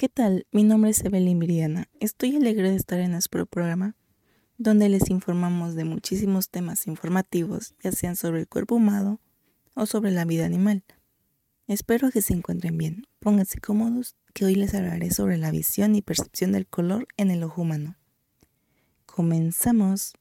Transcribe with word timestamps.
¿qué 0.00 0.08
tal? 0.08 0.46
Mi 0.50 0.64
nombre 0.64 0.92
es 0.92 1.04
Evelyn 1.04 1.38
Viriana. 1.38 1.90
Estoy 2.00 2.34
alegre 2.34 2.70
de 2.70 2.76
estar 2.76 2.98
en 3.00 3.10
nuestro 3.10 3.44
programa, 3.44 3.96
donde 4.56 4.88
les 4.88 5.10
informamos 5.10 5.74
de 5.74 5.84
muchísimos 5.84 6.48
temas 6.48 6.86
informativos, 6.86 7.74
ya 7.82 7.92
sean 7.92 8.16
sobre 8.16 8.40
el 8.40 8.48
cuerpo 8.48 8.76
humano 8.76 9.20
o 9.74 9.84
sobre 9.84 10.10
la 10.10 10.24
vida 10.24 10.46
animal. 10.46 10.84
Espero 11.66 12.10
que 12.10 12.22
se 12.22 12.32
encuentren 12.32 12.78
bien. 12.78 13.06
Pónganse 13.18 13.60
cómodos, 13.60 14.16
que 14.32 14.46
hoy 14.46 14.54
les 14.54 14.72
hablaré 14.72 15.10
sobre 15.10 15.36
la 15.36 15.50
visión 15.50 15.94
y 15.94 16.00
percepción 16.00 16.52
del 16.52 16.66
color 16.66 17.06
en 17.18 17.30
el 17.30 17.42
ojo 17.42 17.60
humano. 17.60 17.98
Comenzamos. 19.04 20.14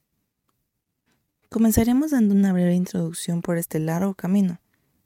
Comenzaremos 1.47 2.11
dando 2.11 2.35
una 2.35 2.51
breve 2.51 2.75
introducción 2.75 3.41
por 3.41 3.57
este 3.57 3.79
largo 3.79 4.13
camino. 4.13 4.59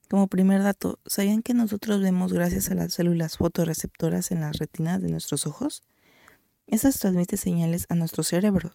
Como 0.09 0.27
primer 0.27 0.61
dato, 0.61 0.99
¿sabían 1.05 1.41
que 1.41 1.53
nosotros 1.53 2.01
vemos 2.01 2.33
gracias 2.33 2.69
a 2.69 2.75
las 2.75 2.93
células 2.93 3.37
fotorreceptoras 3.37 4.31
en 4.31 4.41
las 4.41 4.57
retinas 4.57 5.01
de 5.01 5.09
nuestros 5.09 5.47
ojos? 5.47 5.81
Esas 6.67 6.99
transmiten 6.99 7.39
señales 7.39 7.85
a 7.89 7.95
nuestro 7.95 8.23
cerebro. 8.23 8.73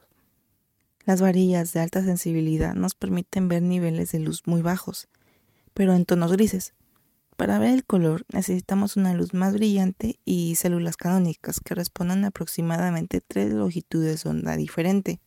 Las 1.04 1.20
varillas 1.20 1.72
de 1.72 1.80
alta 1.80 2.02
sensibilidad 2.02 2.74
nos 2.74 2.94
permiten 2.94 3.48
ver 3.48 3.62
niveles 3.62 4.12
de 4.12 4.18
luz 4.18 4.42
muy 4.46 4.62
bajos, 4.62 5.08
pero 5.74 5.94
en 5.94 6.04
tonos 6.04 6.32
grises. 6.32 6.74
Para 7.36 7.60
ver 7.60 7.70
el 7.70 7.84
color 7.84 8.24
necesitamos 8.32 8.96
una 8.96 9.14
luz 9.14 9.32
más 9.32 9.54
brillante 9.54 10.18
y 10.24 10.56
células 10.56 10.96
canónicas 10.96 11.60
que 11.60 11.74
respondan 11.74 12.24
a 12.24 12.28
aproximadamente 12.28 13.20
tres 13.20 13.52
longitudes 13.52 14.24
de 14.24 14.30
onda 14.30 14.56
diferente. 14.56 15.20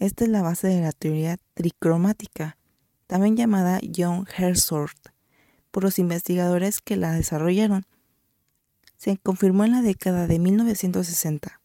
Esta 0.00 0.24
es 0.24 0.30
la 0.30 0.42
base 0.42 0.66
de 0.66 0.80
la 0.80 0.90
teoría 0.90 1.38
tricromática 1.54 2.58
también 3.12 3.36
llamada 3.36 3.78
John 3.94 4.26
Herzog, 4.38 4.88
por 5.70 5.84
los 5.84 5.98
investigadores 5.98 6.80
que 6.80 6.96
la 6.96 7.12
desarrollaron. 7.12 7.84
Se 8.96 9.18
confirmó 9.18 9.66
en 9.66 9.72
la 9.72 9.82
década 9.82 10.26
de 10.26 10.38
1960. 10.38 11.60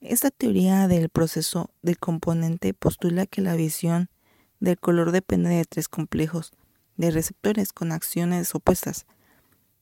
Esta 0.00 0.32
teoría 0.32 0.88
del 0.88 1.08
proceso 1.08 1.70
del 1.80 1.96
componente 1.96 2.74
postula 2.74 3.26
que 3.26 3.40
la 3.40 3.54
visión 3.54 4.10
del 4.58 4.80
color 4.80 5.12
depende 5.12 5.50
de 5.50 5.64
tres 5.64 5.86
complejos 5.86 6.50
de 6.96 7.12
receptores 7.12 7.72
con 7.72 7.92
acciones 7.92 8.52
opuestas. 8.52 9.06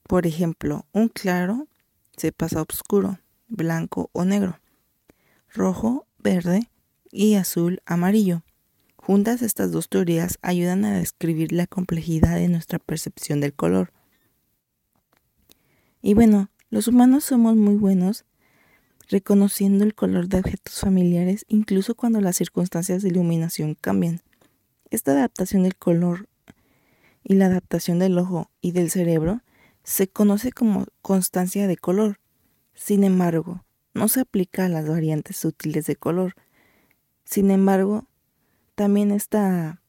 Por 0.03 0.27
ejemplo, 0.27 0.84
un 0.93 1.09
claro 1.09 1.69
se 2.19 2.33
pasa 2.33 2.59
a 2.59 2.67
oscuro, 2.69 3.19
blanco 3.47 4.11
o 4.12 4.27
negro, 4.27 4.61
rojo, 5.55 6.06
verde 6.19 6.69
y 7.11 7.37
azul, 7.37 7.81
amarillo. 7.87 8.43
Juntas 9.09 9.41
estas 9.41 9.73
dos 9.73 9.89
teorías 9.89 10.39
ayudan 10.42 10.84
a 10.84 10.98
describir 10.98 11.51
la 11.53 11.67
complejidad 11.67 12.37
de 12.37 12.47
nuestra 12.48 12.78
percepción 12.78 13.41
del 13.41 13.55
color. 13.55 13.91
Y 16.03 16.12
bueno, 16.12 16.50
los 16.69 16.89
humanos 16.89 17.25
somos 17.25 17.56
muy 17.56 17.77
buenos 17.77 18.27
reconociendo 19.09 19.84
el 19.84 19.94
color 19.94 20.28
de 20.28 20.41
objetos 20.41 20.81
familiares 20.81 21.47
incluso 21.49 21.94
cuando 21.94 22.21
las 22.21 22.37
circunstancias 22.37 23.00
de 23.00 23.09
iluminación 23.09 23.77
cambian. 23.81 24.21
Esta 24.91 25.12
adaptación 25.12 25.62
del 25.62 25.77
color 25.77 26.28
y 27.25 27.32
la 27.32 27.47
adaptación 27.47 27.99
del 27.99 28.19
ojo 28.19 28.50
y 28.61 28.72
del 28.72 28.91
cerebro 28.91 29.41
se 29.84 30.09
conoce 30.09 30.53
como 30.53 30.84
constancia 31.00 31.66
de 31.66 31.78
color. 31.78 32.21
Sin 32.75 33.05
embargo, 33.05 33.65
no 33.94 34.09
se 34.09 34.21
aplica 34.21 34.66
a 34.66 34.69
las 34.69 34.87
variantes 34.87 35.38
sutiles 35.38 35.87
de 35.87 35.97
color. 35.97 36.34
Sin 37.25 37.50
embargo, 37.50 38.06
también 38.78 39.11
está 39.11 39.83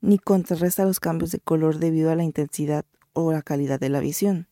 ni 0.00 0.18
contrarresta 0.18 0.86
los 0.86 0.98
cambios 0.98 1.30
de 1.30 1.40
color 1.40 1.78
debido 1.78 2.10
a 2.10 2.16
la 2.16 2.24
intensidad 2.24 2.86
o 3.12 3.30
la 3.30 3.42
calidad 3.42 3.78
de 3.78 3.90
la 3.90 4.00
visión. 4.00 4.48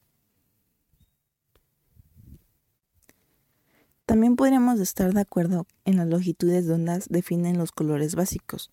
También 4.04 4.36
podríamos 4.36 4.78
estar 4.78 5.14
de 5.14 5.22
acuerdo 5.22 5.66
en 5.86 5.96
las 5.96 6.06
longitudes 6.06 6.66
de 6.66 6.74
ondas 6.74 7.06
definen 7.08 7.56
los 7.56 7.72
colores 7.72 8.14
básicos. 8.14 8.70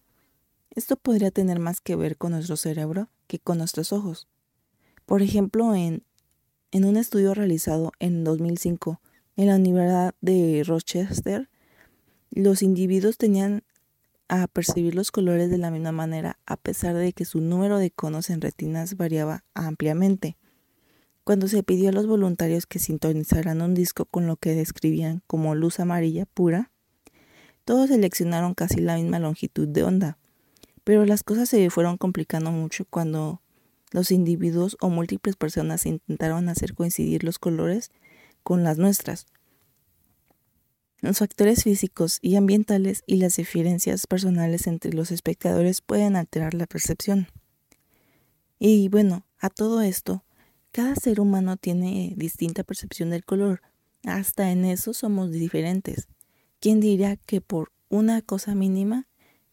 Esto 0.69 0.97
podría 0.97 1.31
tener 1.31 1.59
más 1.59 1.79
que 1.79 1.95
ver 1.95 2.17
con 2.17 2.33
nuestro 2.33 2.57
cerebro 2.57 3.07
que 3.27 3.39
con 3.39 3.59
nuestros 3.59 3.93
ojos. 3.93 4.27
Por 5.05 5.21
ejemplo, 5.21 5.75
en, 5.75 6.03
en 6.71 6.83
un 6.83 6.97
estudio 6.97 7.33
realizado 7.33 7.93
en 7.99 8.25
2005 8.25 8.99
en 9.37 9.47
la 9.47 9.55
Universidad 9.55 10.13
de 10.19 10.61
Rochester, 10.67 11.49
los 12.31 12.61
individuos 12.61 13.17
tenían 13.17 13.63
a 14.29 14.47
percibir 14.47 14.95
los 14.95 15.11
colores 15.11 15.49
de 15.49 15.57
la 15.57 15.71
misma 15.71 15.91
manera, 15.91 16.39
a 16.45 16.55
pesar 16.55 16.95
de 16.95 17.11
que 17.13 17.25
su 17.25 17.41
número 17.41 17.79
de 17.79 17.91
conos 17.91 18.29
en 18.29 18.41
retinas 18.41 18.95
variaba 18.95 19.43
ampliamente. 19.55 20.37
Cuando 21.23 21.47
se 21.47 21.63
pidió 21.63 21.89
a 21.89 21.91
los 21.91 22.07
voluntarios 22.07 22.65
que 22.65 22.79
sintonizaran 22.79 23.61
un 23.61 23.73
disco 23.73 24.05
con 24.05 24.27
lo 24.27 24.37
que 24.37 24.55
describían 24.55 25.21
como 25.27 25.55
luz 25.55 25.79
amarilla 25.79 26.25
pura, 26.25 26.71
todos 27.65 27.89
seleccionaron 27.89 28.53
casi 28.53 28.79
la 28.81 28.95
misma 28.95 29.19
longitud 29.19 29.67
de 29.67 29.83
onda, 29.83 30.17
pero 30.83 31.05
las 31.05 31.23
cosas 31.23 31.49
se 31.49 31.69
fueron 31.69 31.97
complicando 31.97 32.51
mucho 32.51 32.85
cuando 32.85 33.41
los 33.91 34.11
individuos 34.11 34.77
o 34.79 34.89
múltiples 34.89 35.35
personas 35.35 35.85
intentaron 35.85 36.49
hacer 36.49 36.73
coincidir 36.75 37.23
los 37.23 37.39
colores 37.39 37.91
con 38.43 38.63
las 38.63 38.77
nuestras. 38.77 39.25
Los 41.01 41.19
factores 41.19 41.63
físicos 41.63 42.19
y 42.21 42.35
ambientales 42.35 43.03
y 43.05 43.17
las 43.17 43.37
diferencias 43.37 44.05
personales 44.05 44.67
entre 44.67 44.91
los 44.93 45.11
espectadores 45.11 45.81
pueden 45.81 46.17
alterar 46.17 46.53
la 46.53 46.67
percepción. 46.67 47.27
Y 48.59 48.89
bueno, 48.89 49.25
a 49.39 49.49
todo 49.49 49.81
esto, 49.81 50.25
cada 50.73 50.95
ser 50.95 51.21
humano 51.21 51.55
tiene 51.55 52.13
distinta 52.17 52.63
percepción 52.63 53.11
del 53.11 53.23
color. 53.23 53.61
Hasta 54.03 54.51
en 54.51 54.65
eso 54.65 54.93
somos 54.93 55.31
diferentes. 55.31 56.09
¿Quién 56.59 56.81
diría 56.81 57.15
que 57.15 57.39
por 57.39 57.71
una 57.87 58.21
cosa 58.21 58.53
mínima 58.53 59.07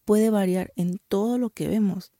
puede 0.04 0.30
variar 0.30 0.72
en 0.74 1.00
todo 1.08 1.38
lo 1.38 1.50
que 1.50 1.68
vemos? 1.68 2.12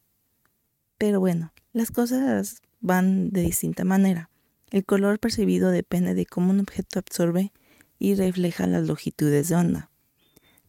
Pero 0.98 1.18
bueno, 1.18 1.52
las 1.72 1.90
cosas 1.90 2.62
van 2.80 3.30
de 3.30 3.42
distinta 3.42 3.84
manera. 3.84 4.30
El 4.70 4.84
color 4.84 5.18
percibido 5.18 5.70
depende 5.70 6.14
de 6.14 6.26
cómo 6.26 6.52
un 6.52 6.60
objeto 6.60 7.00
absorbe 7.00 7.52
y 7.98 8.14
refleja 8.14 8.66
las 8.66 8.86
longitudes 8.86 9.48
de 9.48 9.56
onda. 9.56 9.90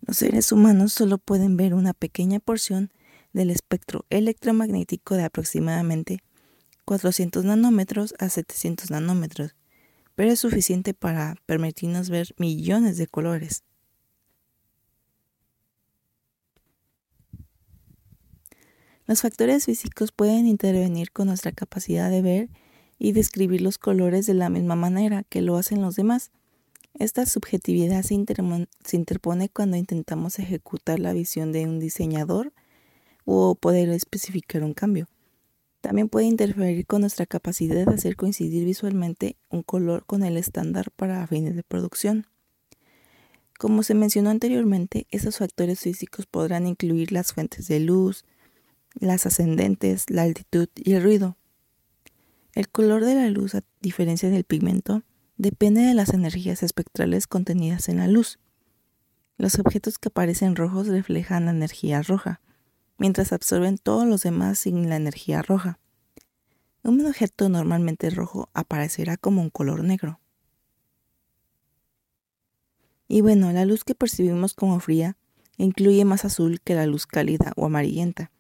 Los 0.02 0.18
seres 0.18 0.52
humanos 0.52 0.94
solo 0.94 1.18
pueden 1.18 1.58
ver 1.58 1.74
una 1.74 1.94
pequeña 1.94 2.40
porción 2.40 2.92
del 3.34 3.50
espectro 3.50 4.06
electromagnético 4.10 5.16
de 5.16 5.24
aproximadamente 5.24 6.20
400 6.86 7.44
nanómetros 7.44 8.16
a 8.20 8.30
700 8.30 8.92
nanómetros, 8.92 9.56
pero 10.16 10.32
es 10.32 10.40
suficiente 10.40 10.94
para 10.94 11.36
permitirnos 11.46 12.10
ver 12.10 12.34
millones 12.38 12.98
de 12.98 13.08
colores. 13.08 13.64
Los 19.06 19.22
factores 19.22 19.66
físicos 19.66 20.12
pueden 20.12 20.48
intervenir 20.48 21.12
con 21.12 21.28
nuestra 21.28 21.54
capacidad 21.54 22.10
de 22.10 22.22
ver 22.22 22.50
y 23.00 23.14
describir 23.14 23.62
los 23.62 23.78
colores 23.78 24.26
de 24.26 24.34
la 24.34 24.50
misma 24.50 24.76
manera 24.76 25.24
que 25.24 25.42
lo 25.42 25.56
hacen 25.56 25.82
los 25.82 25.96
demás. 25.96 26.32
Esta 27.00 27.28
subjetividad 27.28 28.02
se, 28.02 28.16
interpone 28.16 29.50
cuando 29.50 29.78
intentamos 29.78 30.40
ejecutar 30.40 31.00
la 31.00 31.14
visión 31.14 31.52
de 31.52 31.66
un 31.66 31.80
diseñador 31.80 32.54
o 33.24 33.54
poder 33.54 33.90
especificar 33.90 34.64
un 34.64 34.74
cambio. 34.74 35.08
También 35.82 36.10
puede 36.10 36.26
interferir 36.26 36.88
con 36.88 37.02
nuestra 37.02 37.28
capacidad 37.28 37.86
de 37.86 37.94
hacer 37.94 38.16
coincidir 38.16 38.66
visualmente 38.66 39.36
un 39.50 39.62
color 39.62 40.06
con 40.08 40.24
el 40.24 40.38
estándar 40.38 40.90
para 40.90 41.28
fines 41.28 41.56
de 41.56 41.62
producción. 41.62 42.26
Como 43.60 43.84
se 43.84 43.94
mencionó 43.94 44.32
anteriormente, 44.32 45.06
esos 45.12 45.38
factores 45.38 45.82
físicos 45.82 46.26
podrán 46.26 46.66
incluir 46.66 47.12
las 47.12 47.32
fuentes 47.32 47.68
de 47.68 47.80
luz, 47.80 48.26
las 49.00 49.28
ascendentes, 49.28 50.10
la 50.10 50.24
altitud 50.24 50.68
y 50.74 50.94
el 50.94 51.04
ruido. 51.04 51.38
El 52.54 52.70
color 52.70 53.06
de 53.06 53.14
la 53.14 53.30
luz, 53.30 53.54
a 53.54 53.64
diferencia 53.82 54.32
del 54.32 54.46
pigmento, 54.46 55.04
depende 55.38 55.82
de 55.82 55.94
las 55.94 56.14
energías 56.14 56.64
espectrales 56.64 57.28
contenidas 57.28 57.90
en 57.90 57.98
la 57.98 58.08
luz. 58.08 58.40
Los 59.38 59.60
objetos 59.60 60.00
que 60.00 60.10
aparecen 60.10 60.56
rojos 60.56 60.88
reflejan 60.88 61.46
la 61.46 61.52
energía 61.52 62.02
roja, 62.02 62.42
mientras 62.98 63.32
absorben 63.32 63.78
todos 63.78 64.08
los 64.08 64.24
demás 64.24 64.60
sin 64.60 64.90
la 64.90 64.96
energía 64.96 65.44
roja. 65.44 65.80
Un 66.84 67.06
objeto 67.06 67.50
normalmente 67.50 68.10
rojo 68.10 68.50
aparecerá 68.54 69.18
como 69.18 69.42
un 69.42 69.52
color 69.52 69.84
negro. 69.84 70.20
Y 73.08 73.22
bueno, 73.22 73.52
la 73.52 73.66
luz 73.66 73.84
que 73.84 73.96
percibimos 73.96 74.54
como 74.54 74.80
fría 74.80 75.18
incluye 75.58 76.04
más 76.04 76.26
azul 76.26 76.60
que 76.62 76.76
la 76.76 76.88
luz 76.88 77.06
cálida 77.06 77.54
o 77.56 77.66
amarillenta. 77.66 78.32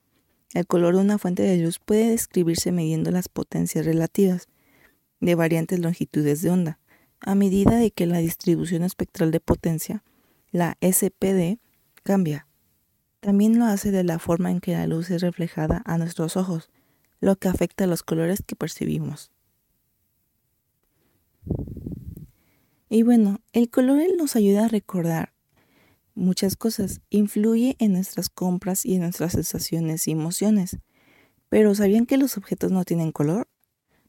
El 0.53 0.65
color 0.65 0.95
de 0.95 1.01
una 1.01 1.17
fuente 1.17 1.43
de 1.43 1.57
luz 1.57 1.77
puede 1.79 2.09
describirse 2.09 2.71
midiendo 2.71 3.11
las 3.11 3.29
potencias 3.29 3.85
relativas 3.85 4.47
de 5.19 5.35
variantes 5.35 5.79
longitudes 5.79 6.41
de 6.41 6.49
onda 6.49 6.79
a 7.21 7.35
medida 7.35 7.77
de 7.77 7.91
que 7.91 8.05
la 8.05 8.19
distribución 8.19 8.83
espectral 8.83 9.31
de 9.31 9.39
potencia, 9.39 10.03
la 10.51 10.77
SPD, 10.81 11.59
cambia. 12.03 12.47
También 13.19 13.59
lo 13.59 13.65
hace 13.65 13.91
de 13.91 14.03
la 14.03 14.19
forma 14.19 14.51
en 14.51 14.59
que 14.59 14.73
la 14.73 14.87
luz 14.87 15.09
es 15.09 15.21
reflejada 15.21 15.81
a 15.85 15.97
nuestros 15.97 16.37
ojos, 16.37 16.69
lo 17.19 17.35
que 17.35 17.47
afecta 17.47 17.83
a 17.83 17.87
los 17.87 18.03
colores 18.03 18.41
que 18.45 18.55
percibimos. 18.55 19.31
Y 22.89 23.03
bueno, 23.03 23.41
el 23.53 23.69
color 23.69 24.01
nos 24.17 24.35
ayuda 24.35 24.65
a 24.65 24.69
recordar 24.69 25.33
muchas 26.17 26.55
cosas, 26.55 27.01
influye 27.09 27.75
en 27.79 27.93
nuestras 27.93 28.29
compras 28.29 28.85
y 28.85 28.95
en 28.95 29.01
nuestras 29.01 29.33
sensaciones 29.33 30.07
y 30.07 30.11
emociones. 30.11 30.77
Pero 31.49 31.75
¿sabían 31.75 32.05
que 32.05 32.17
los 32.17 32.37
objetos 32.37 32.71
no 32.71 32.83
tienen 32.83 33.11
color? 33.11 33.47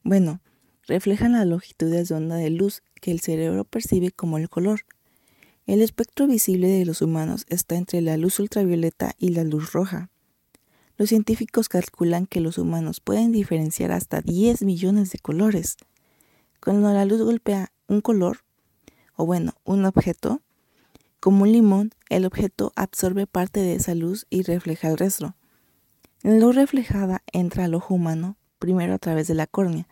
Bueno, 0.03 0.41
reflejan 0.89 1.33
las 1.33 1.45
longitudes 1.45 2.09
de 2.09 2.15
onda 2.15 2.35
de 2.35 2.49
luz 2.49 2.81
que 2.99 3.11
el 3.11 3.19
cerebro 3.19 3.63
percibe 3.63 4.11
como 4.11 4.37
el 4.39 4.49
color. 4.49 4.81
El 5.67 5.83
espectro 5.83 6.25
visible 6.25 6.67
de 6.67 6.83
los 6.83 7.03
humanos 7.03 7.45
está 7.47 7.75
entre 7.75 8.01
la 8.01 8.17
luz 8.17 8.39
ultravioleta 8.39 9.13
y 9.19 9.29
la 9.29 9.43
luz 9.43 9.71
roja. 9.71 10.09
Los 10.97 11.09
científicos 11.09 11.69
calculan 11.69 12.25
que 12.25 12.41
los 12.41 12.57
humanos 12.57 13.01
pueden 13.01 13.31
diferenciar 13.31 13.91
hasta 13.91 14.21
10 14.21 14.63
millones 14.63 15.11
de 15.11 15.19
colores. 15.19 15.77
Cuando 16.59 16.91
la 16.91 17.05
luz 17.05 17.21
golpea 17.21 17.71
un 17.87 18.01
color, 18.01 18.39
o 19.15 19.27
bueno, 19.27 19.53
un 19.63 19.85
objeto, 19.85 20.41
como 21.19 21.43
un 21.43 21.51
limón, 21.51 21.91
el 22.09 22.25
objeto 22.25 22.73
absorbe 22.75 23.27
parte 23.27 23.59
de 23.59 23.75
esa 23.75 23.93
luz 23.93 24.25
y 24.31 24.41
refleja 24.41 24.89
el 24.89 24.97
resto. 24.97 25.35
La 26.23 26.35
luz 26.37 26.55
reflejada 26.55 27.21
entra 27.31 27.65
al 27.65 27.75
ojo 27.75 27.93
humano 27.93 28.37
primero 28.57 28.95
a 28.95 28.99
través 28.99 29.27
de 29.27 29.35
la 29.35 29.47
córnea, 29.47 29.87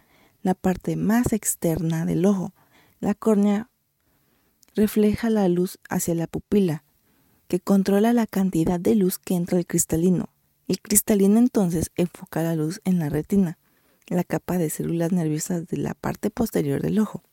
la 0.48 0.54
parte 0.54 0.96
más 0.96 1.34
externa 1.34 2.06
del 2.06 2.26
ojo. 2.26 2.54
La 3.02 3.14
córnea 3.14 3.70
refleja 4.76 5.30
la 5.30 5.46
luz 5.50 5.78
hacia 5.90 6.16
la 6.16 6.26
pupila, 6.26 6.86
que 7.50 7.60
controla 7.60 8.14
la 8.14 8.28
cantidad 8.28 8.80
de 8.80 8.96
luz 8.96 9.20
que 9.20 9.36
entra 9.36 9.58
al 9.58 9.66
cristalino. 9.66 10.30
El 10.70 10.80
cristalino 10.80 11.38
entonces 11.38 11.92
enfoca 11.98 12.44
la 12.44 12.56
luz 12.56 12.80
en 12.86 12.98
la 12.98 13.10
retina, 13.10 13.58
la 14.08 14.24
capa 14.24 14.58
de 14.58 14.70
células 14.70 15.12
nerviosas 15.12 15.68
de 15.68 15.76
la 15.76 15.94
parte 15.96 16.30
posterior 16.30 16.82
del 16.82 17.00
ojo. 17.00 17.24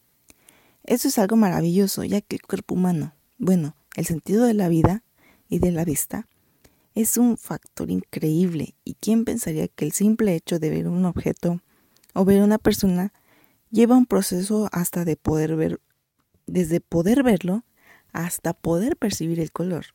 Eso 0.82 1.06
es 1.06 1.17
algo 1.17 1.37
maravilloso, 1.37 2.02
ya 2.02 2.20
que 2.20 2.34
el 2.34 2.43
cuerpo 2.43 2.75
humano, 2.75 3.14
bueno, 3.38 3.76
el 3.94 4.06
sentido 4.06 4.44
de 4.44 4.55
la 4.55 4.69
vida 4.69 5.05
y 5.49 5.60
de 5.60 5.70
la 5.70 5.84
vista, 5.84 6.26
es 6.96 7.17
un 7.17 7.37
factor 7.37 7.93
increíble 7.93 8.75
y 8.82 8.94
quién 8.94 9.25
pensaría 9.25 9.69
que 9.69 9.84
el 9.84 9.93
simple 9.93 10.34
hecho 10.34 10.58
de 10.58 10.70
ver 10.70 10.88
un 10.88 11.05
objeto 11.05 11.60
o 12.14 12.25
ver 12.25 12.43
una 12.43 12.58
persona 12.58 13.12
lleva 13.70 13.96
un 13.96 14.06
proceso 14.06 14.69
hasta 14.72 15.05
de 15.05 15.16
poder 15.16 15.56
ver, 15.56 15.81
desde 16.46 16.81
poder 16.81 17.22
verlo 17.22 17.64
hasta 18.12 18.55
poder 18.55 18.96
percibir 18.96 19.40
el 19.40 19.52
color. 19.52 19.87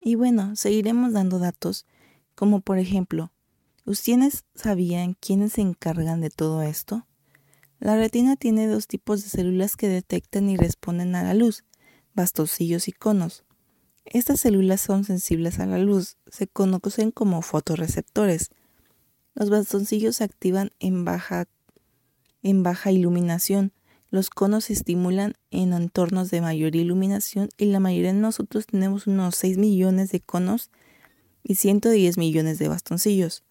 Y 0.00 0.14
bueno, 0.14 0.54
seguiremos 0.54 1.12
dando 1.12 1.38
datos 1.40 1.86
como 2.36 2.60
por 2.60 2.78
ejemplo, 2.78 3.32
¿ustedes 3.86 4.44
sabían 4.54 5.14
quiénes 5.14 5.54
se 5.54 5.62
encargan 5.62 6.20
de 6.20 6.28
todo 6.28 6.62
esto? 6.62 7.06
La 7.80 7.96
retina 7.96 8.36
tiene 8.36 8.66
dos 8.68 8.86
tipos 8.86 9.22
de 9.22 9.30
células 9.30 9.76
que 9.76 9.88
detectan 9.88 10.50
y 10.50 10.58
responden 10.58 11.14
a 11.14 11.22
la 11.22 11.32
luz, 11.32 11.64
bastoncillos 12.14 12.88
y 12.88 12.92
conos. 12.92 13.45
Estas 14.06 14.40
células 14.40 14.80
son 14.80 15.04
sensibles 15.04 15.58
a 15.58 15.66
la 15.66 15.78
luz, 15.78 16.16
se 16.30 16.46
conocen 16.46 17.10
como 17.10 17.42
fotorreceptores. 17.42 18.50
Los 19.34 19.50
bastoncillos 19.50 20.16
se 20.16 20.24
activan 20.24 20.70
en 20.78 21.04
baja, 21.04 21.46
iluminación, 22.90 23.72
los 24.10 24.30
conos 24.30 24.66
se 24.66 24.74
estimulan 24.74 25.34
en 25.50 25.72
entornos 25.72 26.30
de 26.30 26.40
mayor 26.40 26.76
iluminación 26.76 27.48
y 27.58 27.66
la 27.66 27.80
mayoría 27.80 28.12
de 28.12 28.20
nosotros 28.20 28.66
tenemos 28.66 29.08
unos 29.08 29.34
6 29.34 29.58
millones 29.58 30.12
de 30.12 30.20
conos 30.20 30.70
y 31.42 31.56
110 31.56 32.16
millones 32.16 32.60
de 32.60 32.68
bastoncillos. 32.68 33.42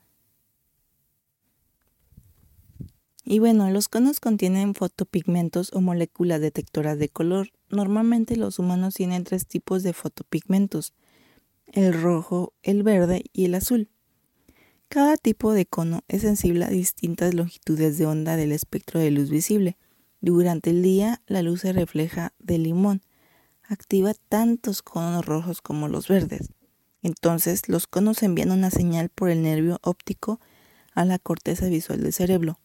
Y 3.27 3.39
bueno, 3.39 3.71
los 3.71 3.89
conos 3.89 4.19
contienen 4.19 4.75
fotopigmentos 4.75 5.73
o 5.73 5.81
moléculas 5.81 6.39
detectoras 6.39 6.99
de 6.99 7.09
color. 7.09 7.49
Normalmente 7.71 8.35
los 8.35 8.59
humanos 8.59 8.93
tienen 8.93 9.23
tres 9.23 9.47
tipos 9.47 9.81
de 9.81 9.93
fotopigmentos, 9.93 10.93
el 11.73 11.99
rojo, 11.99 12.53
el 12.61 12.83
verde 12.83 13.23
y 13.33 13.45
el 13.45 13.55
azul. 13.55 13.89
Cada 14.89 15.17
tipo 15.17 15.53
de 15.53 15.65
cono 15.65 16.03
es 16.07 16.21
sensible 16.21 16.65
a 16.65 16.69
distintas 16.69 17.33
longitudes 17.33 17.97
de 17.97 18.05
onda 18.05 18.35
del 18.35 18.51
espectro 18.51 18.99
de 18.99 19.09
luz 19.09 19.31
visible. 19.31 19.75
Durante 20.21 20.69
el 20.69 20.83
día, 20.83 21.23
la 21.25 21.41
luz 21.41 21.61
se 21.61 21.73
refleja 21.73 22.31
del 22.37 22.61
limón. 22.61 23.01
Activa 23.63 24.13
tantos 24.29 24.83
conos 24.83 25.25
rojos 25.25 25.63
como 25.63 25.87
los 25.87 26.07
verdes. 26.07 26.53
Entonces, 27.01 27.67
los 27.69 27.87
conos 27.87 28.21
envían 28.21 28.51
una 28.51 28.69
señal 28.69 29.09
por 29.09 29.31
el 29.31 29.41
nervio 29.41 29.79
óptico 29.81 30.39
a 30.93 31.05
la 31.05 31.17
corteza 31.17 31.65
visual 31.65 32.03
del 32.03 32.13
cerebro. 32.13 32.59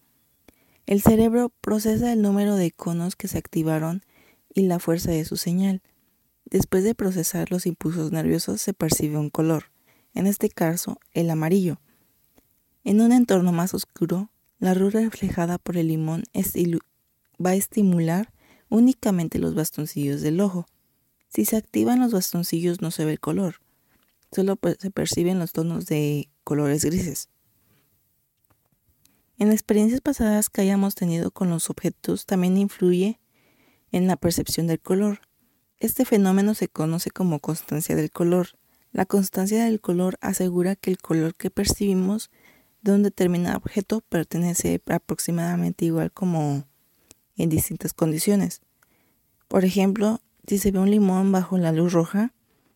El 0.91 1.03
cerebro 1.03 1.53
procesa 1.61 2.13
el 2.13 2.21
número 2.21 2.57
de 2.57 2.73
conos 2.73 3.15
que 3.15 3.29
se 3.29 3.39
activaron 3.39 4.03
y 4.53 4.63
la 4.63 4.81
fuerza 4.81 5.13
de 5.13 5.25
su 5.25 5.37
señal. 5.37 5.83
Después 6.47 6.83
de 6.83 6.97
procesar 6.97 7.53
los 7.53 7.65
impulsos 7.67 8.11
nerviosos 8.11 8.61
se 8.61 8.75
percibe 8.75 9.17
un 9.17 9.31
color, 9.31 9.67
en 10.15 10.27
este 10.27 10.49
caso 10.49 10.99
el 11.13 11.31
amarillo. 11.31 11.81
En 12.83 13.01
un 13.01 13.13
entorno 13.13 13.53
más 13.53 13.73
oscuro, 13.73 14.33
la 14.59 14.75
luz 14.75 14.93
reflejada 14.93 15.59
por 15.59 15.77
el 15.77 15.87
limón 15.87 16.25
va 16.35 17.51
a 17.51 17.55
estimular 17.55 18.33
únicamente 18.69 19.39
los 19.39 19.55
bastoncillos 19.55 20.23
del 20.23 20.41
ojo. 20.41 20.67
Si 21.29 21.45
se 21.45 21.57
activan 21.57 22.01
los 22.01 22.11
bastoncillos 22.11 22.81
no 22.81 22.91
se 22.91 23.05
ve 23.05 23.13
el 23.13 23.21
color, 23.21 23.61
solo 24.33 24.59
se 24.81 24.91
perciben 24.91 25.39
los 25.39 25.53
tonos 25.53 25.87
de 25.87 26.31
colores 26.43 26.85
grises. 26.85 27.29
En 29.41 29.51
experiencias 29.53 30.03
pasadas 30.03 30.51
que 30.51 30.61
hayamos 30.61 30.95
tenido 30.95 31.31
con 31.31 31.49
los 31.49 31.71
objetos 31.71 32.27
también 32.27 32.59
influye 32.59 33.19
en 33.91 34.07
la 34.07 34.17
percepción 34.17 34.67
del 34.67 34.81
color. 34.81 35.21
Este 35.79 36.05
fenómeno 36.05 36.53
se 36.53 36.69
conoce 36.69 37.11
como 37.11 37.41
constancia 37.41 37.97
del 37.97 38.11
color. 38.11 38.49
La 38.93 39.07
constancia 39.07 39.65
del 39.65 39.81
color 39.81 40.19
asegura 40.21 40.77
que 40.77 40.91
el 40.91 40.99
color 40.99 41.35
que 41.35 41.49
percibimos 41.49 42.31
de 42.83 42.93
un 42.93 43.03
determinado 43.03 43.57
objeto 43.57 44.03
pertenece 44.03 44.83
aproximadamente 44.85 45.87
igual 45.87 46.13
como 46.13 46.67
en 47.35 47.49
distintas 47.49 47.95
condiciones. 47.95 48.61
Por 49.49 49.65
ejemplo, 49.65 50.21
si 50.47 50.59
se 50.59 50.71
ve 50.71 50.81
un 50.81 50.91
limón 50.91 51.33
bajo 51.33 51.57
la 51.57 51.73
luz 51.73 51.95
roja, 51.95 52.35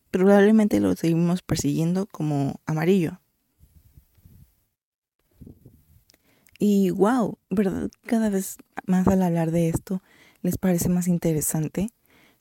probablemente 0.09 0.79
lo 0.79 0.95
seguimos 0.95 1.43
persiguiendo 1.43 2.07
como 2.07 2.59
amarillo. 2.65 3.19
Y 6.57 6.89
wow, 6.91 7.37
¿verdad? 7.49 7.89
Cada 8.05 8.29
vez 8.29 8.57
más 8.85 9.07
al 9.07 9.21
hablar 9.23 9.51
de 9.51 9.69
esto 9.69 10.01
les 10.41 10.57
parece 10.57 10.89
más 10.89 11.07
interesante. 11.07 11.89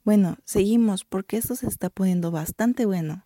Bueno, 0.04 0.37
seguimos 0.44 1.04
porque 1.04 1.37
esto 1.37 1.56
se 1.56 1.66
está 1.66 1.90
poniendo 1.90 2.30
bastante 2.30 2.87
bueno. 2.87 3.25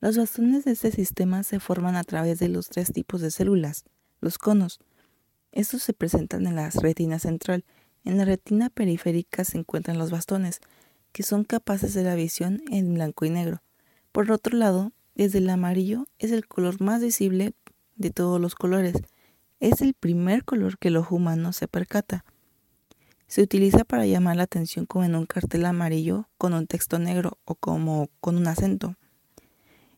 Los 0.00 0.16
bastones 0.16 0.64
de 0.64 0.72
este 0.72 0.90
sistema 0.90 1.42
se 1.42 1.60
forman 1.60 1.96
a 1.96 2.04
través 2.04 2.38
de 2.38 2.48
los 2.48 2.68
tres 2.68 2.92
tipos 2.92 3.20
de 3.20 3.30
células, 3.30 3.84
los 4.20 4.38
conos. 4.38 4.80
Estos 5.52 5.82
se 5.82 5.92
presentan 5.92 6.46
en 6.46 6.56
la 6.56 6.70
retina 6.70 7.18
central. 7.18 7.64
En 8.04 8.16
la 8.16 8.24
retina 8.24 8.70
periférica 8.70 9.44
se 9.44 9.58
encuentran 9.58 9.98
los 9.98 10.10
bastones, 10.10 10.60
que 11.12 11.22
son 11.22 11.44
capaces 11.44 11.92
de 11.94 12.04
la 12.04 12.14
visión 12.14 12.62
en 12.70 12.94
blanco 12.94 13.24
y 13.26 13.30
negro. 13.30 13.62
Por 14.12 14.30
otro 14.32 14.56
lado, 14.56 14.92
desde 15.14 15.38
el 15.38 15.50
amarillo 15.50 16.06
es 16.18 16.32
el 16.32 16.46
color 16.46 16.80
más 16.80 17.02
visible 17.02 17.54
de 17.96 18.10
todos 18.10 18.40
los 18.40 18.54
colores 18.54 19.02
es 19.62 19.80
el 19.80 19.94
primer 19.94 20.44
color 20.44 20.76
que 20.76 20.88
el 20.88 20.96
ojo 20.96 21.14
humano 21.14 21.52
se 21.52 21.68
percata. 21.68 22.24
Se 23.28 23.42
utiliza 23.42 23.84
para 23.84 24.06
llamar 24.06 24.36
la 24.36 24.42
atención 24.42 24.86
como 24.86 25.04
en 25.04 25.14
un 25.14 25.24
cartel 25.24 25.64
amarillo 25.64 26.28
con 26.36 26.52
un 26.52 26.66
texto 26.66 26.98
negro 26.98 27.38
o 27.44 27.54
como 27.54 28.10
con 28.20 28.36
un 28.36 28.48
acento. 28.48 28.96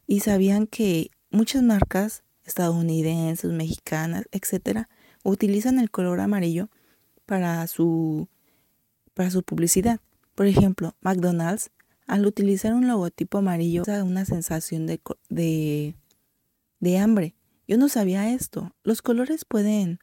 Y 0.06 0.20
sabían 0.20 0.66
que 0.66 1.10
muchas 1.30 1.62
marcas 1.62 2.24
estadounidenses, 2.44 3.50
mexicanas, 3.52 4.26
etcétera, 4.32 4.90
utilizan 5.22 5.78
el 5.78 5.90
color 5.90 6.20
amarillo 6.20 6.68
para 7.24 7.66
su 7.66 8.28
para 9.14 9.30
su 9.30 9.42
publicidad. 9.42 9.98
Por 10.34 10.46
ejemplo, 10.46 10.94
McDonald's 11.00 11.70
al 12.06 12.26
utilizar 12.26 12.74
un 12.74 12.86
logotipo 12.86 13.38
amarillo 13.38 13.82
da 13.84 14.04
una 14.04 14.26
sensación 14.26 14.86
de, 14.86 15.00
de, 15.30 15.94
de 16.80 16.98
hambre 16.98 17.34
yo 17.66 17.78
no 17.78 17.88
sabía 17.88 18.32
esto. 18.32 18.74
Los 18.82 19.02
colores 19.02 19.44
pueden 19.44 19.98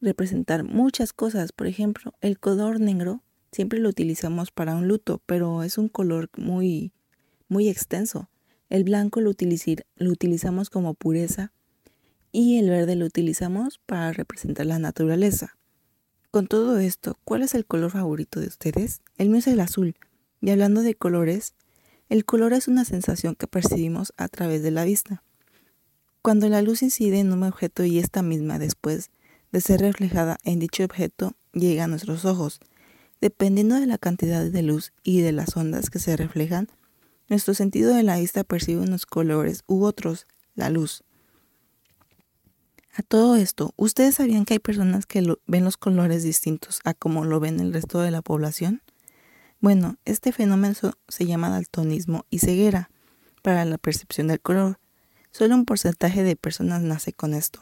representar 0.00 0.64
muchas 0.64 1.12
cosas. 1.12 1.52
Por 1.52 1.66
ejemplo, 1.66 2.14
el 2.20 2.38
color 2.38 2.80
negro 2.80 3.22
siempre 3.52 3.78
lo 3.78 3.88
utilizamos 3.88 4.50
para 4.50 4.74
un 4.74 4.88
luto, 4.88 5.22
pero 5.26 5.62
es 5.62 5.78
un 5.78 5.88
color 5.88 6.30
muy, 6.36 6.92
muy 7.48 7.68
extenso. 7.68 8.28
El 8.70 8.84
blanco 8.84 9.20
lo, 9.20 9.32
lo 9.96 10.10
utilizamos 10.10 10.70
como 10.70 10.94
pureza 10.94 11.52
y 12.32 12.58
el 12.58 12.68
verde 12.68 12.96
lo 12.96 13.06
utilizamos 13.06 13.78
para 13.78 14.12
representar 14.12 14.66
la 14.66 14.78
naturaleza. 14.78 15.56
Con 16.30 16.48
todo 16.48 16.78
esto, 16.78 17.16
¿cuál 17.22 17.42
es 17.42 17.54
el 17.54 17.64
color 17.64 17.92
favorito 17.92 18.40
de 18.40 18.48
ustedes? 18.48 19.02
El 19.18 19.28
mío 19.28 19.38
es 19.38 19.46
el 19.46 19.60
azul. 19.60 19.94
Y 20.40 20.50
hablando 20.50 20.82
de 20.82 20.96
colores, 20.96 21.54
el 22.08 22.24
color 22.24 22.52
es 22.52 22.66
una 22.66 22.84
sensación 22.84 23.36
que 23.36 23.46
percibimos 23.46 24.12
a 24.16 24.28
través 24.28 24.62
de 24.62 24.72
la 24.72 24.84
vista. 24.84 25.22
Cuando 26.24 26.48
la 26.48 26.62
luz 26.62 26.82
incide 26.82 27.20
en 27.20 27.34
un 27.34 27.42
objeto 27.42 27.84
y 27.84 27.98
esta 27.98 28.22
misma 28.22 28.58
después 28.58 29.10
de 29.52 29.60
ser 29.60 29.80
reflejada 29.80 30.38
en 30.42 30.58
dicho 30.58 30.82
objeto 30.82 31.34
llega 31.52 31.84
a 31.84 31.86
nuestros 31.86 32.24
ojos. 32.24 32.60
Dependiendo 33.20 33.74
de 33.74 33.84
la 33.84 33.98
cantidad 33.98 34.42
de 34.42 34.62
luz 34.62 34.94
y 35.02 35.20
de 35.20 35.32
las 35.32 35.54
ondas 35.54 35.90
que 35.90 35.98
se 35.98 36.16
reflejan, 36.16 36.68
nuestro 37.28 37.52
sentido 37.52 37.94
de 37.94 38.04
la 38.04 38.16
vista 38.16 38.42
percibe 38.42 38.80
unos 38.80 39.04
colores 39.04 39.64
u 39.66 39.84
otros, 39.84 40.26
la 40.54 40.70
luz. 40.70 41.04
A 42.94 43.02
todo 43.02 43.36
esto, 43.36 43.74
¿ustedes 43.76 44.14
sabían 44.14 44.46
que 44.46 44.54
hay 44.54 44.60
personas 44.60 45.04
que 45.04 45.36
ven 45.46 45.64
los 45.64 45.76
colores 45.76 46.22
distintos 46.22 46.80
a 46.84 46.94
como 46.94 47.26
lo 47.26 47.38
ven 47.38 47.60
el 47.60 47.74
resto 47.74 48.00
de 48.00 48.10
la 48.10 48.22
población? 48.22 48.80
Bueno, 49.60 49.98
este 50.06 50.32
fenómeno 50.32 50.74
se 51.06 51.26
llama 51.26 51.50
daltonismo 51.50 52.24
y 52.30 52.38
ceguera 52.38 52.88
para 53.42 53.66
la 53.66 53.76
percepción 53.76 54.28
del 54.28 54.40
color. 54.40 54.78
Solo 55.36 55.56
un 55.56 55.64
porcentaje 55.64 56.22
de 56.22 56.36
personas 56.36 56.82
nace 56.82 57.12
con 57.12 57.34
esto. 57.34 57.60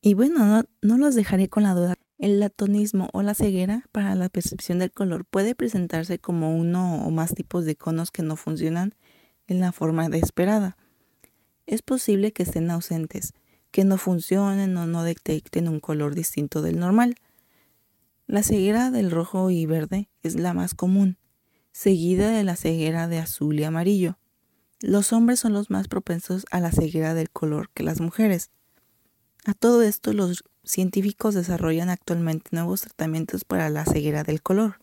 Y 0.00 0.14
bueno, 0.14 0.44
no, 0.46 0.64
no 0.82 0.98
los 0.98 1.16
dejaré 1.16 1.48
con 1.48 1.64
la 1.64 1.74
duda. 1.74 1.96
El 2.16 2.38
daltonismo 2.38 3.08
o 3.12 3.22
la 3.22 3.34
ceguera 3.34 3.88
para 3.90 4.14
la 4.14 4.28
percepción 4.28 4.78
del 4.78 4.92
color 4.92 5.24
puede 5.24 5.56
presentarse 5.56 6.20
como 6.20 6.56
uno 6.56 7.04
o 7.04 7.10
más 7.10 7.34
tipos 7.34 7.64
de 7.64 7.74
conos 7.74 8.12
que 8.12 8.22
no 8.22 8.36
funcionan 8.36 8.94
en 9.48 9.58
la 9.58 9.72
forma 9.72 10.06
esperada. 10.06 10.76
Es 11.66 11.82
posible 11.82 12.32
que 12.32 12.44
estén 12.44 12.70
ausentes, 12.70 13.34
que 13.72 13.82
no 13.82 13.98
funcionen 13.98 14.76
o 14.76 14.86
no 14.86 15.02
detecten 15.02 15.66
un 15.66 15.80
color 15.80 16.14
distinto 16.14 16.62
del 16.62 16.78
normal. 16.78 17.16
La 18.28 18.44
ceguera 18.44 18.92
del 18.92 19.10
rojo 19.10 19.50
y 19.50 19.66
verde 19.66 20.08
es 20.22 20.38
la 20.38 20.54
más 20.54 20.72
común, 20.72 21.18
seguida 21.72 22.30
de 22.30 22.44
la 22.44 22.54
ceguera 22.54 23.08
de 23.08 23.18
azul 23.18 23.58
y 23.58 23.64
amarillo. 23.64 24.18
Los 24.86 25.14
hombres 25.14 25.40
son 25.40 25.54
los 25.54 25.70
más 25.70 25.88
propensos 25.88 26.44
a 26.50 26.60
la 26.60 26.70
ceguera 26.70 27.14
del 27.14 27.30
color 27.30 27.70
que 27.72 27.82
las 27.82 28.02
mujeres. 28.02 28.50
A 29.46 29.54
todo 29.54 29.80
esto 29.80 30.12
los 30.12 30.44
científicos 30.62 31.34
desarrollan 31.34 31.88
actualmente 31.88 32.50
nuevos 32.52 32.82
tratamientos 32.82 33.46
para 33.46 33.70
la 33.70 33.86
ceguera 33.86 34.24
del 34.24 34.42
color. 34.42 34.80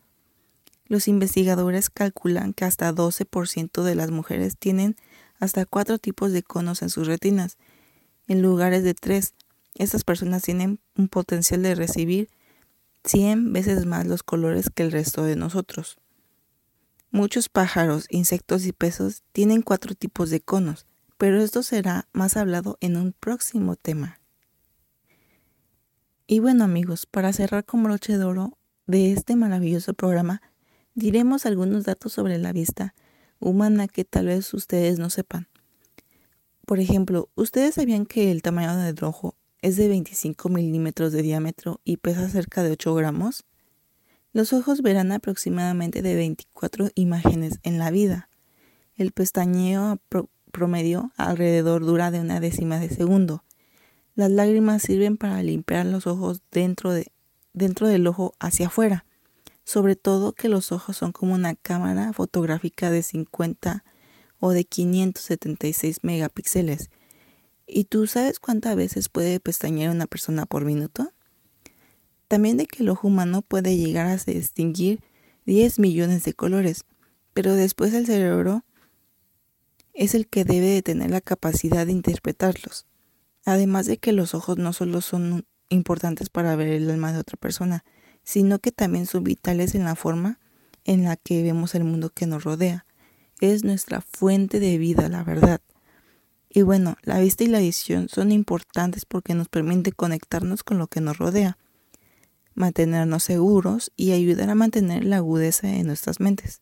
Los 0.86 1.06
investigadores 1.06 1.88
calculan 1.88 2.52
que 2.52 2.64
hasta 2.64 2.92
12% 2.92 3.84
de 3.84 3.94
las 3.94 4.10
mujeres 4.10 4.56
tienen 4.58 4.96
hasta 5.38 5.66
cuatro 5.66 6.00
tipos 6.00 6.32
de 6.32 6.42
conos 6.42 6.82
en 6.82 6.90
sus 6.90 7.06
retinas, 7.06 7.56
en 8.26 8.42
lugares 8.42 8.82
de 8.82 8.94
tres. 8.94 9.34
Estas 9.76 10.02
personas 10.02 10.42
tienen 10.42 10.80
un 10.96 11.06
potencial 11.06 11.62
de 11.62 11.76
recibir 11.76 12.28
100 13.04 13.52
veces 13.52 13.86
más 13.86 14.04
los 14.08 14.24
colores 14.24 14.68
que 14.68 14.82
el 14.82 14.90
resto 14.90 15.22
de 15.22 15.36
nosotros. 15.36 16.01
Muchos 17.14 17.50
pájaros, 17.50 18.06
insectos 18.08 18.64
y 18.64 18.72
peces 18.72 19.22
tienen 19.32 19.60
cuatro 19.60 19.94
tipos 19.94 20.30
de 20.30 20.40
conos, 20.40 20.86
pero 21.18 21.42
esto 21.42 21.62
será 21.62 22.08
más 22.14 22.38
hablado 22.38 22.78
en 22.80 22.96
un 22.96 23.12
próximo 23.12 23.76
tema. 23.76 24.18
Y 26.26 26.38
bueno 26.38 26.64
amigos, 26.64 27.04
para 27.04 27.34
cerrar 27.34 27.66
con 27.66 27.82
broche 27.82 28.16
de 28.16 28.24
oro 28.24 28.56
de 28.86 29.12
este 29.12 29.36
maravilloso 29.36 29.92
programa, 29.92 30.40
diremos 30.94 31.44
algunos 31.44 31.84
datos 31.84 32.14
sobre 32.14 32.38
la 32.38 32.54
vista 32.54 32.94
humana 33.40 33.88
que 33.88 34.06
tal 34.06 34.28
vez 34.28 34.54
ustedes 34.54 34.98
no 34.98 35.10
sepan. 35.10 35.48
Por 36.64 36.80
ejemplo, 36.80 37.28
¿ustedes 37.34 37.74
sabían 37.74 38.06
que 38.06 38.30
el 38.30 38.40
tamaño 38.40 38.74
del 38.74 39.04
ojo 39.04 39.36
es 39.60 39.76
de 39.76 39.88
25 39.88 40.48
milímetros 40.48 41.12
de 41.12 41.20
diámetro 41.20 41.78
y 41.84 41.98
pesa 41.98 42.30
cerca 42.30 42.62
de 42.62 42.70
8 42.70 42.94
gramos? 42.94 43.44
Los 44.32 44.52
ojos 44.52 44.82
verán 44.82 45.12
aproximadamente 45.12 46.02
de 46.02 46.14
24 46.14 46.90
imágenes 46.94 47.58
en 47.62 47.78
la 47.78 47.90
vida. 47.90 48.28
El 48.96 49.12
pestañeo 49.12 49.98
promedio 50.50 51.12
alrededor 51.16 51.84
dura 51.84 52.10
de 52.10 52.20
una 52.20 52.40
décima 52.40 52.78
de 52.78 52.88
segundo 52.88 53.44
las 54.14 54.30
lágrimas 54.30 54.82
sirven 54.82 55.16
para 55.16 55.42
limpiar 55.42 55.86
los 55.86 56.06
ojos 56.06 56.42
dentro, 56.50 56.92
de, 56.92 57.12
dentro 57.54 57.88
del 57.88 58.06
ojo 58.06 58.34
hacia 58.40 58.66
afuera. 58.66 59.06
Sobre 59.64 59.96
todo 59.96 60.32
que 60.32 60.50
los 60.50 60.70
ojos 60.70 60.96
son 60.98 61.12
como 61.12 61.34
una 61.34 61.54
cámara 61.54 62.12
fotográfica 62.12 62.90
de 62.90 63.02
50 63.02 63.84
o 64.38 64.50
de 64.50 64.64
576 64.64 66.00
megapíxeles. 66.02 66.90
¿Y 67.66 67.84
tú 67.84 68.06
sabes 68.06 68.38
cuántas 68.38 68.76
veces 68.76 69.08
puede 69.08 69.40
pestañear 69.40 69.90
una 69.90 70.06
persona 70.06 70.44
por 70.44 70.66
minuto? 70.66 71.10
También 72.32 72.56
de 72.56 72.64
que 72.64 72.82
el 72.82 72.88
ojo 72.88 73.08
humano 73.08 73.42
puede 73.42 73.76
llegar 73.76 74.06
a 74.06 74.16
distinguir 74.16 75.00
10 75.44 75.78
millones 75.78 76.24
de 76.24 76.32
colores, 76.32 76.86
pero 77.34 77.54
después 77.54 77.92
el 77.92 78.06
cerebro 78.06 78.64
es 79.92 80.14
el 80.14 80.26
que 80.26 80.46
debe 80.46 80.68
de 80.68 80.80
tener 80.80 81.10
la 81.10 81.20
capacidad 81.20 81.84
de 81.84 81.92
interpretarlos. 81.92 82.86
Además 83.44 83.84
de 83.84 83.98
que 83.98 84.12
los 84.12 84.34
ojos 84.34 84.56
no 84.56 84.72
solo 84.72 85.02
son 85.02 85.44
importantes 85.68 86.30
para 86.30 86.56
ver 86.56 86.68
el 86.68 86.90
alma 86.90 87.12
de 87.12 87.18
otra 87.18 87.36
persona, 87.36 87.84
sino 88.22 88.60
que 88.60 88.72
también 88.72 89.04
son 89.04 89.24
vitales 89.24 89.74
en 89.74 89.84
la 89.84 89.94
forma 89.94 90.40
en 90.84 91.04
la 91.04 91.16
que 91.16 91.42
vemos 91.42 91.74
el 91.74 91.84
mundo 91.84 92.08
que 92.08 92.24
nos 92.24 92.44
rodea. 92.44 92.86
Es 93.42 93.62
nuestra 93.62 94.00
fuente 94.00 94.58
de 94.58 94.78
vida, 94.78 95.10
la 95.10 95.22
verdad. 95.22 95.60
Y 96.48 96.62
bueno, 96.62 96.96
la 97.02 97.20
vista 97.20 97.44
y 97.44 97.48
la 97.48 97.58
visión 97.58 98.08
son 98.08 98.32
importantes 98.32 99.04
porque 99.04 99.34
nos 99.34 99.50
permiten 99.50 99.92
conectarnos 99.94 100.62
con 100.62 100.78
lo 100.78 100.86
que 100.86 101.02
nos 101.02 101.18
rodea, 101.18 101.58
mantenernos 102.54 103.24
seguros 103.24 103.92
y 103.96 104.12
ayudar 104.12 104.50
a 104.50 104.54
mantener 104.54 105.04
la 105.04 105.18
agudeza 105.18 105.68
en 105.68 105.86
nuestras 105.86 106.20
mentes. 106.20 106.60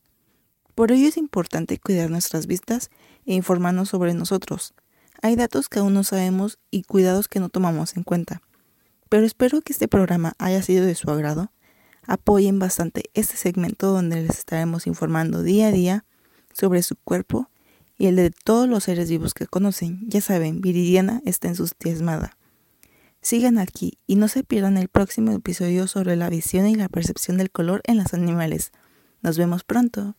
Por 0.74 0.92
ello 0.92 1.08
es 1.08 1.16
importante 1.16 1.78
cuidar 1.78 2.10
nuestras 2.10 2.46
vistas 2.46 2.90
e 3.26 3.34
informarnos 3.34 3.88
sobre 3.88 4.14
nosotros, 4.14 4.74
hay 5.22 5.36
datos 5.36 5.68
que 5.68 5.80
aún 5.80 5.92
no 5.92 6.02
sabemos 6.02 6.58
y 6.70 6.82
cuidados 6.82 7.28
que 7.28 7.40
no 7.40 7.50
tomamos 7.50 7.96
en 7.96 8.04
cuenta. 8.04 8.40
Pero 9.10 9.26
espero 9.26 9.60
que 9.60 9.72
este 9.72 9.86
programa 9.86 10.34
haya 10.38 10.62
sido 10.62 10.86
de 10.86 10.94
su 10.94 11.10
agrado. 11.10 11.52
Apoyen 12.06 12.58
bastante 12.58 13.10
este 13.12 13.36
segmento 13.36 13.92
donde 13.92 14.22
les 14.22 14.38
estaremos 14.38 14.86
informando 14.86 15.42
día 15.42 15.68
a 15.68 15.72
día 15.72 16.04
sobre 16.54 16.82
su 16.82 16.96
cuerpo 16.96 17.50
y 17.98 18.06
el 18.06 18.16
de 18.16 18.30
todos 18.30 18.66
los 18.66 18.84
seres 18.84 19.10
vivos 19.10 19.34
que 19.34 19.46
conocen. 19.46 20.00
Ya 20.08 20.22
saben, 20.22 20.62
Viridiana 20.62 21.20
está 21.26 21.48
en 21.48 21.56
sus 21.56 21.72
entusiasmada. 21.72 22.38
Sigan 23.22 23.58
aquí 23.58 23.98
y 24.06 24.16
no 24.16 24.28
se 24.28 24.44
pierdan 24.44 24.78
el 24.78 24.88
próximo 24.88 25.32
episodio 25.32 25.86
sobre 25.86 26.16
la 26.16 26.30
visión 26.30 26.66
y 26.66 26.74
la 26.74 26.88
percepción 26.88 27.36
del 27.36 27.50
color 27.50 27.82
en 27.84 27.98
los 27.98 28.14
animales. 28.14 28.72
Nos 29.22 29.36
vemos 29.36 29.62
pronto. 29.62 30.16